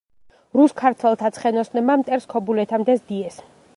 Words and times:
რუს-ქართველთა 0.59 1.31
ცხენოსნებმა 1.35 1.99
მტერს 2.05 2.27
ქობულეთამდე 2.33 2.97
სდიეს. 3.03 3.39